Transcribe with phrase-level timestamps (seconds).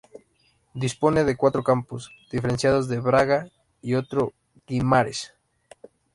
[0.73, 3.51] Dispone de cuatro campus diferenciados en Braga
[3.83, 4.33] y otro
[4.65, 5.35] en Guimaraes.